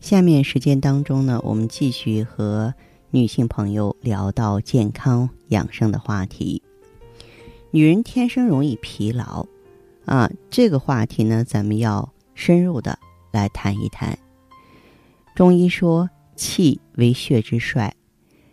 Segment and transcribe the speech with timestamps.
[0.00, 2.72] 下面时间当中呢，我们继续和
[3.10, 6.62] 女性朋友聊到健康养生的话题。
[7.70, 9.44] 女人天生容易疲劳
[10.04, 12.98] 啊，这个话题呢，咱们要深入的
[13.32, 14.16] 来谈一谈。
[15.34, 17.94] 中医说，气为血之帅，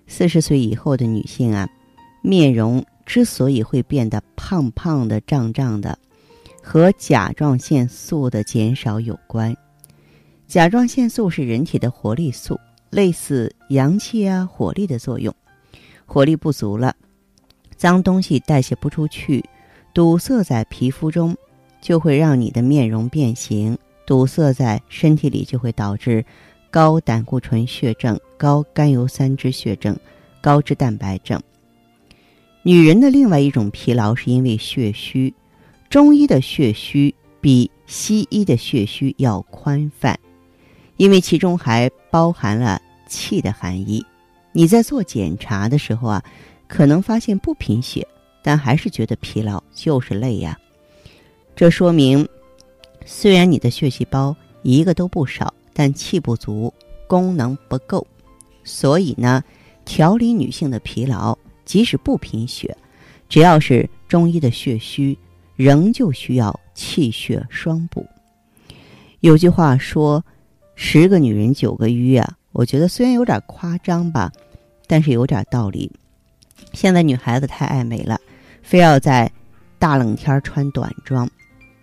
[0.08, 1.70] 四十岁以后的女性啊，
[2.22, 5.98] 面容之所以会变得胖胖的、胀胀的。
[6.68, 9.56] 和甲状腺素的减少有关。
[10.48, 15.34] 甲状腺素是人体的活力素，类似阳气啊、火力的作用。
[16.06, 16.96] 火力不足了，
[17.76, 19.44] 脏东西代谢不出去，
[19.94, 21.36] 堵塞在皮肤中，
[21.82, 23.78] 就会让你的面容变形。
[24.06, 26.24] 堵塞在身体里，就会导致
[26.70, 29.98] 高胆固醇血症、高甘油三酯血症、
[30.42, 31.42] 高脂蛋白症。
[32.62, 35.34] 女人的另外一种疲劳是因为血虚。
[35.90, 40.20] 中医的血虚比西医的血虚要宽泛，
[40.98, 44.06] 因为其中还包含了气的含义。
[44.52, 46.24] 你在做检查的时候啊，
[46.68, 48.08] 可能发现不贫血，
[48.42, 50.58] 但还是觉得疲劳，就是累呀。
[51.56, 52.28] 这说明，
[53.06, 56.74] 虽然你的血细胞一个都不少，但气不足，
[57.08, 58.06] 功能不够。
[58.64, 59.44] 所以呢，
[59.86, 62.76] 调理女性的疲劳，即使不贫血，
[63.30, 65.18] 只要是中医的血虚。
[65.58, 68.06] 仍旧需要气血双补。
[69.22, 70.22] 有句话说
[70.76, 74.32] ：“十个女人九个瘀啊。”我觉得虽然有点夸张吧，
[74.88, 75.92] 但是有点道理。
[76.72, 78.18] 现在女孩子太爱美了，
[78.62, 79.30] 非要在
[79.78, 81.30] 大冷天穿短装。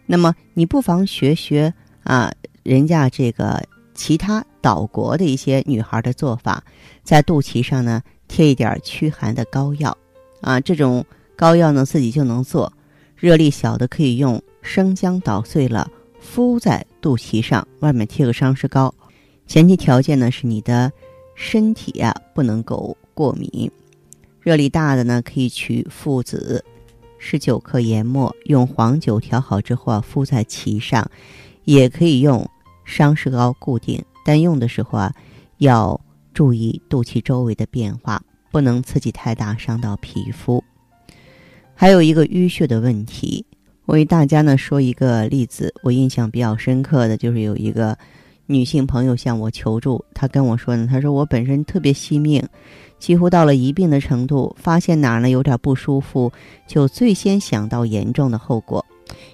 [0.06, 1.72] 那么你不妨学学
[2.04, 2.32] 啊，
[2.62, 3.62] 人家这个
[3.94, 6.64] 其他岛国的一些女孩的做法，
[7.02, 9.94] 在肚脐上呢贴一点驱寒的膏药
[10.41, 11.04] 啊，这种
[11.36, 12.72] 膏药呢自己就能做。
[13.14, 15.91] 热力小的可以用生姜捣碎了
[16.22, 18.94] 敷在肚脐上，外面贴个伤湿膏。
[19.47, 20.91] 前提条件呢是你的
[21.34, 23.71] 身体呀不能够过敏。
[24.41, 26.65] 热力大的呢可以取附子
[27.19, 31.06] 十九克研末，用黄酒调好之后啊敷在脐上，
[31.65, 32.49] 也可以用
[32.84, 34.03] 伤湿膏固定。
[34.25, 35.12] 但用的时候啊
[35.59, 36.00] 要
[36.32, 40.62] 注意肚脐周围的变化，不能刺激太大，伤到皮肤。
[41.75, 43.44] 还有一个淤血的问题，
[43.84, 47.97] 我给大家呢说一个例子，我印象比较深刻的就是有一个
[48.47, 52.43] 女性朋友向我求助，她跟我说呢，她说我本身特别惜命，
[52.98, 56.32] 几乎到了一病的程度，发现哪儿呢有点不舒服，
[56.66, 58.84] 就最先想到严重的后果。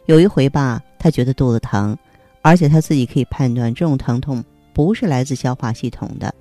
[0.06, 1.96] 有一回吧，她觉得肚子疼，
[2.40, 4.42] 而且她自己可以判断这种疼痛
[4.72, 6.34] 不是来自消化系统的。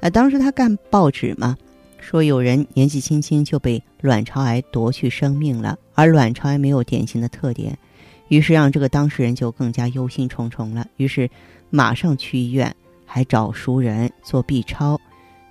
[0.00, 1.56] 呃，当时她干报纸嘛。
[2.02, 7.78] 说有人年纪轻轻就被卵巢癌夺去生命了，而卵巢癌没有典型的特点，
[8.26, 10.84] 于是让这个当事人就更加忧心忡忡了。
[10.96, 11.30] 于是
[11.70, 12.74] 马上去医院，
[13.06, 15.00] 还找熟人做 B 超，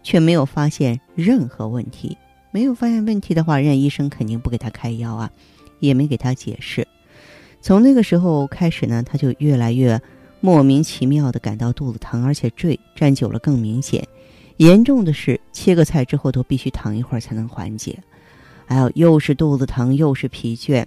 [0.03, 2.17] 却没有发现任何问题。
[2.51, 5.31] 没有发现问题的话，人家医生肯定不给他开药啊，
[5.79, 6.85] 也没给他解释。
[7.61, 9.99] 从那个时候开始呢，他就越来越
[10.41, 14.05] 莫名其妙的感到肚子疼，而且坠站久了更明显。
[14.57, 17.97] 严重的是，切个菜之后都必须躺一会儿才能缓解。
[18.67, 20.85] 还有，又是肚子疼，又是疲倦，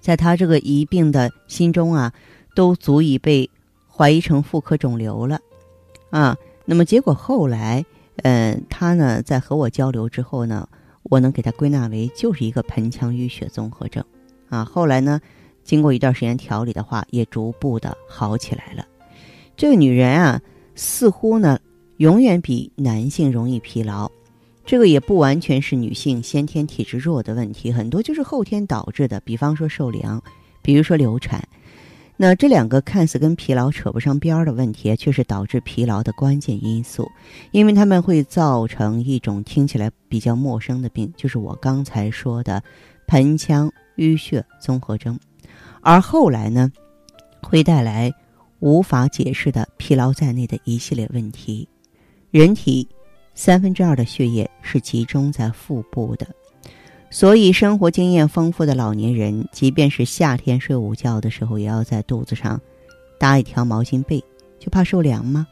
[0.00, 2.12] 在他这个疑病的心中啊，
[2.54, 3.50] 都足以被
[3.88, 5.38] 怀疑成妇科肿瘤了
[6.10, 6.36] 啊。
[6.64, 7.84] 那么结果后来，
[8.22, 10.66] 嗯，他呢在和我交流之后呢，
[11.02, 14.02] 我能给他归纳为就是一个盆腔淤血综合症
[14.48, 14.64] 啊。
[14.64, 15.20] 后来呢，
[15.62, 18.86] 经过一段时间调理的话，也逐步的好起来了。
[19.56, 20.40] 这个女人啊，
[20.74, 21.58] 似乎呢。
[21.98, 24.10] 永远比男性容易疲劳，
[24.64, 29.20] 这个也不完全是女性先天体质弱的问题，很多就是后天导致的。
[29.20, 30.20] 比方说受凉，
[30.60, 31.46] 比如说流产，
[32.16, 37.08] 那这两个看似跟疲劳扯不上边儿的问题，却是导致疲劳的关键因素，
[37.52, 42.62] 因为他们会造成一种听起来比较陌生的病，就是我刚才说的
[43.06, 45.16] 盆腔淤血综合征，
[45.80, 46.72] 而后来呢，
[47.40, 48.12] 会带来
[48.58, 51.68] 无法解释的疲劳在内的一系列问题。
[52.34, 52.84] 人体
[53.36, 56.26] 三分之二的血液是集中在腹部的，
[57.08, 62.60] 所以生活经验丰富的老年人，即便是夏天睡午觉的时候，也要在肚子上
[63.20, 64.20] 搭一条毛巾被，
[64.58, 65.46] 就怕受凉吗？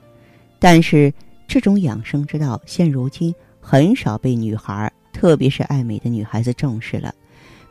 [0.58, 1.14] 但是
[1.46, 7.14] 这种养生之道现如今很少被女孩，特别是爱美的女孩子重视了。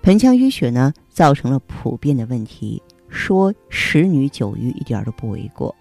[0.04, 5.75] 盆腔淤血呢，造成了普遍的问题，说十女九淤一点都不为过。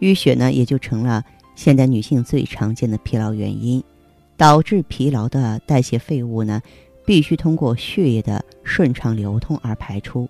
[0.00, 1.22] 淤血呢，也就成了
[1.60, 3.84] 现代女性最常见的疲劳原因。
[4.34, 6.62] 导致疲劳的代谢废物呢，
[7.04, 10.26] 必须通过血液的顺畅流通而排出。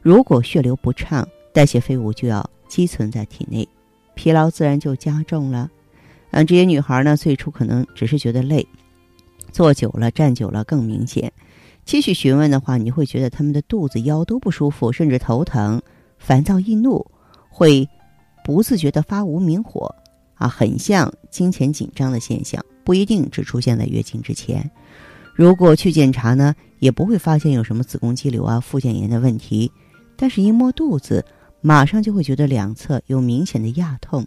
[0.00, 3.68] 如果血流不畅，代谢废物就要积存在体内，
[4.14, 5.70] 疲劳自然就加重了。
[6.30, 8.66] 嗯，这些女孩呢，最初可能只是觉得累，
[9.52, 11.30] 坐久了、站久了更明显。
[11.84, 15.82] 继续询问的话，你会觉得她们的肚子、腰都不舒服，甚至头疼、
[16.16, 17.06] 烦躁易怒，
[17.50, 17.86] 会
[18.42, 19.94] 不自觉的发无名火，
[20.40, 22.64] 啊，很像经前紧张的现象。
[22.82, 24.68] 不一定只出现在月经之前，
[25.34, 29.70] 如果去检查呢，也不会发现有什么子宫肌瘤啊、附件炎的问题。
[30.16, 31.24] 但是，一摸肚子，
[31.60, 34.26] 马上就会觉得两侧有明显的压痛，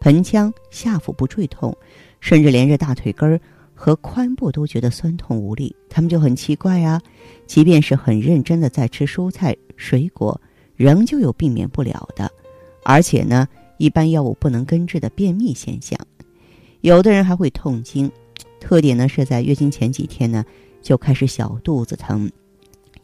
[0.00, 1.76] 盆腔下腹部坠痛，
[2.20, 3.40] 甚至连着大腿根儿
[3.74, 5.76] 和髋部都觉得酸痛无力。
[5.88, 7.00] 他们就很奇怪啊，
[7.46, 10.40] 即便是很认真的在吃蔬菜水果，
[10.74, 12.28] 仍旧有避免不了的，
[12.82, 13.46] 而且呢，
[13.80, 15.98] 一般药物不能根治的便秘现象。
[16.82, 18.12] 有的人还会痛经，
[18.60, 20.44] 特点呢是在月经前几天呢
[20.82, 22.30] 就开始小肚子疼、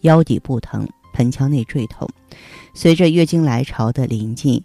[0.02, 2.06] 腰底部疼、盆腔内坠痛，
[2.75, 4.62] 随着月经来潮的临近，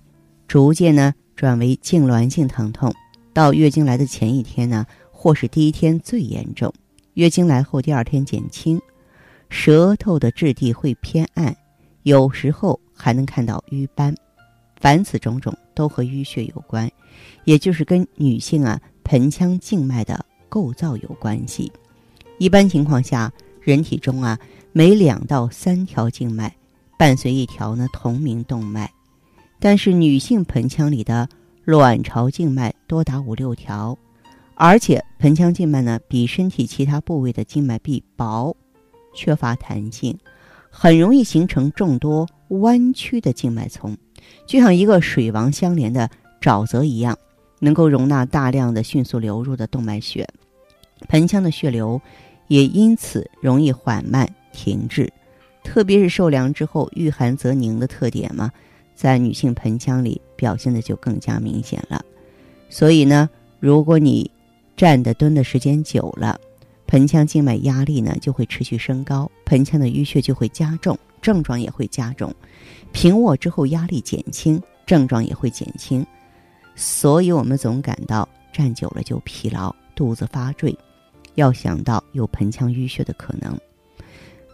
[0.50, 2.94] 逐渐呢转为痉挛性疼痛，
[3.32, 6.74] 到月经来的前一天呢，或是第一天最严重，
[7.14, 8.78] 月经来后第二天减轻，
[9.48, 11.56] 舌头的质地会偏暗，
[12.04, 14.14] 有时候还能看到瘀斑，
[14.76, 15.58] 凡此种种。
[15.74, 16.90] 都和淤血有关，
[17.46, 18.80] 也就是跟女性啊。
[19.04, 21.70] 盆腔静脉的构造有关系。
[22.38, 23.30] 一般情况下，
[23.60, 24.40] 人体中啊，
[24.72, 26.56] 每两到三条静脉
[26.98, 28.90] 伴随一条呢同名动脉。
[29.60, 31.28] 但是女性盆腔里的
[31.66, 33.98] 卵巢静脉多达五六条，
[34.56, 38.56] 而且盆腔静脉呢比身体其他部位的静脉壁薄，
[39.14, 40.18] 缺乏弹性，
[40.70, 43.98] 很容易形成众多弯曲的静脉丛，
[44.46, 46.10] 就像一个水王相连的
[46.42, 47.18] 沼泽一样。
[47.64, 50.28] 能够容纳大量的迅速流入的动脉血，
[51.08, 52.02] 盆腔的血流
[52.48, 55.08] 也因此容易缓慢停滞，
[55.64, 58.52] 特别是受凉之后遇寒则凝的特点嘛，
[58.96, 62.04] 在女性盆腔里表现的就更加明显了。
[62.68, 63.30] 所以呢，
[63.60, 64.32] 如果你
[64.76, 66.42] 站的蹲的时间久了，
[66.88, 72.34] 盆腔静脉压力呢就会持续升高，盆腔的淤血就会加重，症状也会加重。
[72.92, 76.06] 平卧之后压力减轻，症状也会减轻。
[76.76, 80.76] 所以，我们总感到站久了就疲劳、肚子发坠，
[81.36, 83.58] 要想到有盆腔淤血的可能。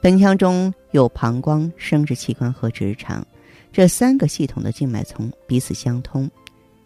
[0.01, 3.25] 盆腔中有膀胱、生殖器官和直肠
[3.71, 6.29] 这三个系统的静脉丛彼此相通，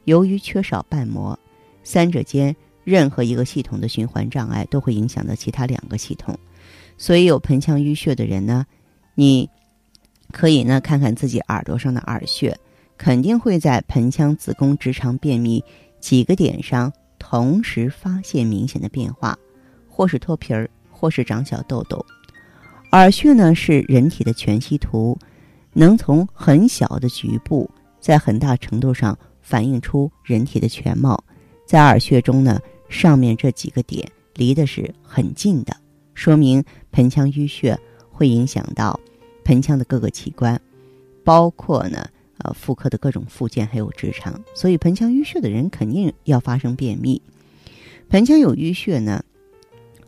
[0.05, 1.37] 由于缺少瓣膜，
[1.83, 6.37] 三者间任何一个系统的循环障碍都会影响到其他两个系统。
[6.97, 8.65] 所以，有盆腔淤血的人呢，
[9.15, 9.49] 你
[10.31, 12.57] 可以呢看看自己耳朵上的耳穴。
[12.97, 15.63] 肯定会在盆腔、子宫、直肠便秘
[15.99, 19.35] 几个点上同时发现明显的变化，
[19.89, 22.05] 或是脱皮儿，或是长小痘痘。
[22.91, 25.17] 耳穴呢是人体的全息图，
[25.73, 27.67] 能从很小的局部，
[27.99, 31.23] 在很大程度上反映出人体的全貌。
[31.65, 35.75] 在耳穴中呢，上面这几个点离的是很近的，
[36.13, 37.75] 说明盆腔淤血
[38.11, 38.99] 会影响到
[39.43, 40.61] 盆腔的各个器官，
[41.23, 42.07] 包括呢。
[42.43, 47.21] 呃，妇科的各种附件还有直肠，所以盆腔淤血的人肯定要发生便秘。
[48.09, 49.23] 盆腔有淤血呢，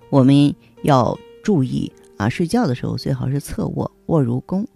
[0.09, 4.67] 我们要注意啊，睡觉的时候最好是侧卧，卧如弓。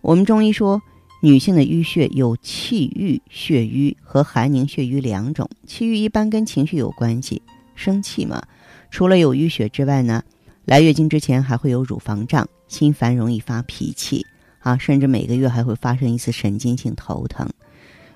[0.00, 0.80] 我们中医说，
[1.20, 5.46] 女性的淤血有气郁血瘀和寒凝血瘀两种。
[5.66, 7.42] 气郁一般跟情绪有关系，
[7.74, 8.42] 生气嘛。
[8.90, 10.22] 除了有淤血之外呢，
[10.64, 14.26] 来月经之前还会有乳房胀、心烦、容易发脾气。
[14.64, 17.46] 啊，甚至每个月还会发生一次神经性头疼，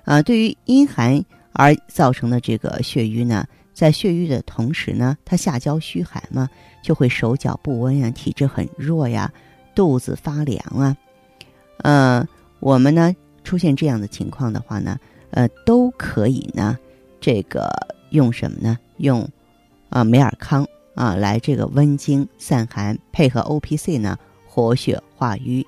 [0.05, 1.23] 啊，对于阴寒
[1.53, 6.49] 而造成的这个血瘀呢，在血瘀的同时呢，它下焦虚寒嘛，
[6.83, 9.31] 就会手脚不温呀，体质很弱呀，
[9.75, 10.97] 肚子发凉啊，
[11.83, 12.27] 呃，
[12.61, 14.99] 我们呢出现这样的情况的话呢，
[15.33, 16.79] 呃，都可以呢，
[17.21, 17.69] 这个
[18.09, 18.79] 用什么呢？
[18.97, 19.29] 用
[19.91, 24.17] 啊美尔康啊来这个温经散寒，配合 O P C 呢
[24.59, 25.65] 活血化瘀。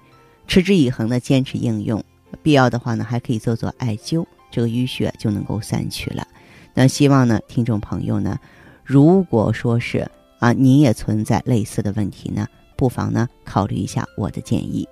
[0.49, 2.03] 持之以恒的坚持应用，
[2.43, 6.27] 必要的话呢，还可以做做艾灸，这个淤血就能够散去了。
[6.75, 8.37] 那希望呢，听众朋友呢，
[8.83, 14.89] 如果说是啊，你也存在类似的问题呢，不妨呢考虑一下我的建议。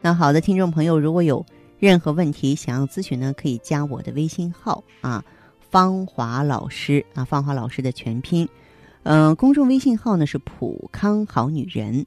[0.00, 1.46] 那好的，听众朋友，如果有
[1.78, 5.24] 任何问题想要咨询呢，可以加我的微信号啊。
[5.70, 8.48] 芳华老师啊，芳华老师的全拼。
[9.04, 12.06] 嗯，公众微信号呢是普康好女人。